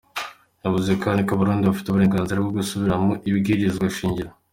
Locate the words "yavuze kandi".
0.63-1.21